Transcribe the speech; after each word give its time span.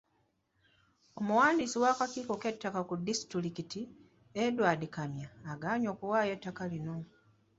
Omuwandiisi 1.19 1.77
w'akakiiko 1.83 2.33
k'ettaka 2.41 2.81
ku 2.89 2.95
disitulikiti, 3.07 3.81
Edward 4.45 4.81
Kamya, 4.95 5.27
agaanye 5.51 5.87
okuwaayo 5.93 6.31
ettaka 6.37 6.63
lino. 6.71 6.95